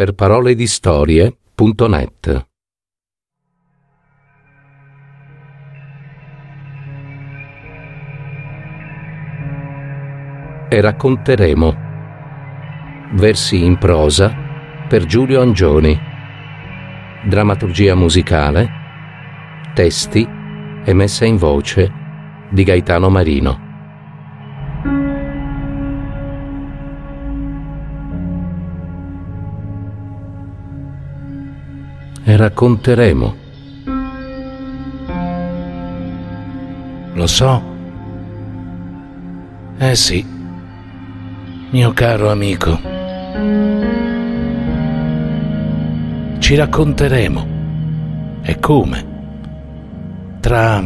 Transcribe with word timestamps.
per 0.00 0.14
parole 0.14 0.54
di 0.54 0.66
storie.net 0.66 2.46
E 10.70 10.80
racconteremo 10.80 11.76
versi 13.12 13.62
in 13.62 13.76
prosa 13.76 14.34
per 14.88 15.04
Giulio 15.04 15.42
Angioni, 15.42 16.00
drammaturgia 17.26 17.94
musicale, 17.94 18.70
testi 19.74 20.26
e 20.82 20.94
messa 20.94 21.26
in 21.26 21.36
voce 21.36 21.92
di 22.48 22.64
Gaetano 22.64 23.10
Marino. 23.10 23.69
E 32.24 32.36
racconteremo. 32.36 33.36
Lo 37.14 37.26
so. 37.26 37.62
Eh 39.78 39.94
sì, 39.96 40.24
mio 41.70 41.92
caro 41.92 42.30
amico. 42.30 42.78
Ci 46.38 46.54
racconteremo. 46.54 47.58
E 48.42 48.58
come? 48.58 49.06
Tra 50.40 50.82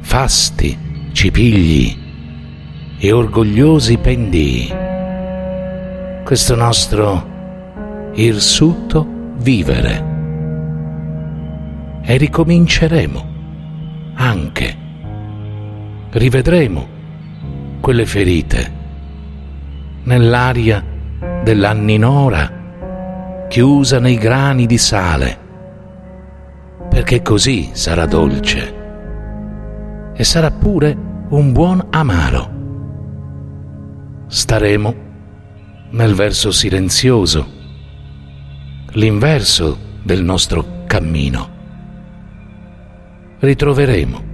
fasti, 0.00 1.08
cipigli 1.12 1.96
e 2.98 3.12
orgogliosi 3.12 3.96
pendii. 3.98 4.74
Questo 6.24 6.54
nostro 6.54 7.28
irsuto 8.14 9.06
vivere 9.38 10.09
e 12.02 12.16
ricominceremo 12.16 13.38
anche. 14.14 14.76
Rivedremo 16.10 16.88
quelle 17.80 18.06
ferite 18.06 18.78
nell'aria 20.04 20.84
dell'anninora 21.42 22.58
chiusa 23.48 23.98
nei 23.98 24.16
grani 24.16 24.66
di 24.66 24.78
sale, 24.78 25.38
perché 26.88 27.22
così 27.22 27.70
sarà 27.72 28.06
dolce 28.06 28.78
e 30.14 30.24
sarà 30.24 30.50
pure 30.50 30.96
un 31.28 31.52
buon 31.52 31.86
amaro. 31.90 32.58
Staremo 34.26 34.94
nel 35.90 36.14
verso 36.14 36.50
silenzioso, 36.50 37.46
l'inverso 38.92 39.78
del 40.02 40.22
nostro 40.22 40.84
cammino 40.86 41.58
ritroveremo. 43.40 44.28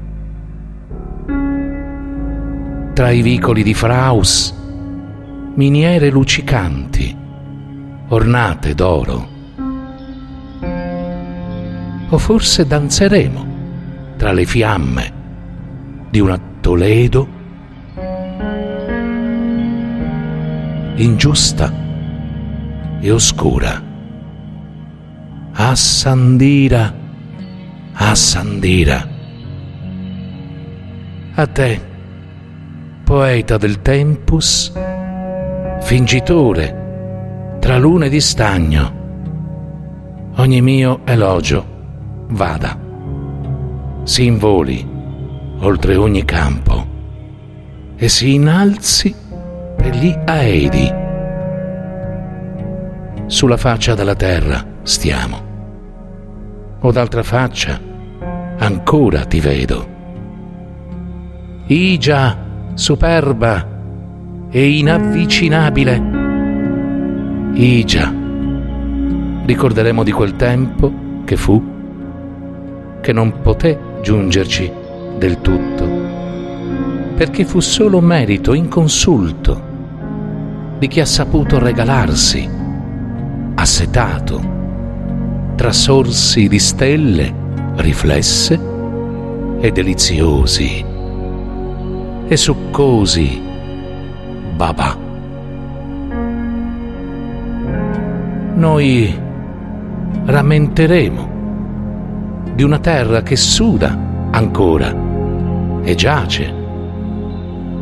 Tra 2.93 3.11
i 3.11 3.23
vicoli 3.23 3.63
di 3.63 3.75
Fraus, 3.75 4.55
miniere 5.55 6.11
luccicanti, 6.11 7.17
ornate 8.09 8.75
d'oro. 8.75 9.35
O 12.09 12.19
forse 12.19 12.67
danzeremo 12.67 13.55
tra 14.17 14.33
le 14.33 14.45
fiamme 14.45 15.13
di 16.11 16.21
una 16.21 16.39
Toledo 16.61 17.35
ingiusta 20.97 21.73
e 23.01 23.11
oscura. 23.11 23.83
A 25.53 25.75
Sandira 25.75 27.06
a 27.99 28.15
Sandira. 28.15 29.09
A 31.35 31.47
te, 31.47 31.81
poeta 33.05 33.57
del 33.57 33.81
tempus, 33.81 34.73
fingitore 35.81 36.85
tra 37.59 37.79
lune 37.79 38.09
di 38.09 38.21
stagno, 38.21 38.93
ogni 40.37 40.61
mio 40.61 41.01
elogio 41.05 41.65
vada, 42.29 42.79
si 44.05 44.27
involi 44.27 44.95
oltre 45.61 45.97
ogni 45.97 46.25
campo 46.25 46.95
e 47.97 48.09
si 48.09 48.35
innalzi 48.35 49.15
per 49.75 49.97
gli 49.97 50.15
Aedi. 50.25 51.05
Sulla 53.27 53.57
faccia 53.57 53.95
della 53.95 54.15
terra 54.15 54.65
stiamo 54.83 55.47
o 56.81 56.93
d'altra 56.93 57.23
faccia, 57.23 57.81
ancora 58.59 59.25
ti 59.25 59.41
vedo. 59.41 59.95
Igia, 61.67 62.45
superba 62.75 63.67
e 64.51 64.69
inavvicinabile. 64.79 66.03
Igia, 67.55 68.13
ricorderemo 69.45 70.03
di 70.03 70.13
quel 70.13 70.37
tempo 70.37 70.93
che 71.25 71.37
fu, 71.37 71.63
che 73.01 73.13
non 73.13 73.41
poté 73.41 73.79
giungerci 74.03 74.71
del 75.19 75.41
tutto, 75.41 75.89
perché 77.17 77.45
fu 77.45 77.61
solo 77.61 78.01
merito 78.01 78.53
inconsulto 78.53 79.75
di 80.79 80.89
chi 80.89 81.01
ha 81.01 81.07
saputo 81.07 81.59
regalarsi, 81.59 82.49
assetato, 83.55 84.55
tra 85.57 85.73
sorsi 85.73 86.49
di 86.49 86.59
stelle 86.59 87.45
riflesse 87.77 88.59
e 89.61 89.73
deliziosi 89.73 90.85
e 92.29 92.37
succosi 92.37 93.43
babà. 94.55 94.97
Noi 98.55 99.21
rammenteremo 100.25 101.35
di 102.55 102.63
una 102.63 102.79
terra 102.79 103.23
che 103.23 103.37
suda 103.37 103.97
ancora 104.31 104.95
e 105.83 105.95
giace, 105.95 106.53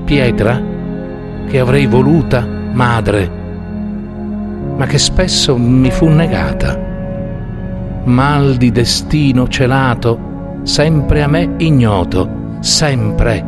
pietra 0.05 0.61
che 1.47 1.59
avrei 1.59 1.87
voluta 1.87 2.44
madre, 2.44 3.31
ma 4.76 4.87
che 4.87 4.99
spesso 4.99 5.56
mi 5.56 5.91
fu 5.91 6.09
negata 6.09 6.94
mal 8.05 8.57
di 8.57 8.71
destino 8.71 9.49
celato, 9.49 10.61
sempre 10.63 11.23
a 11.23 11.27
me 11.27 11.55
ignoto, 11.59 12.57
sempre 12.61 13.45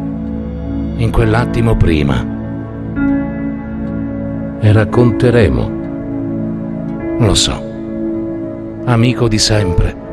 in 0.97 1.11
quell'attimo 1.11 1.77
prima. 1.77 2.35
E 4.61 4.73
racconteremo. 4.73 5.71
Lo 7.19 7.35
so, 7.35 7.63
amico 8.85 9.29
di 9.29 9.39
sempre. 9.39 10.05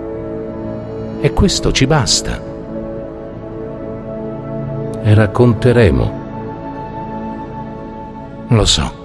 E 1.21 1.31
questo 1.31 1.71
ci 1.71 1.87
basta. 1.87 2.41
E 5.03 5.13
racconteremo. 5.13 6.21
Lo 8.47 8.65
so. 8.65 9.02